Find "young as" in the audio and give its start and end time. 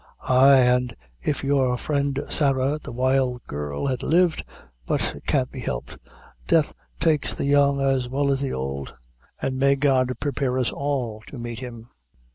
7.45-8.09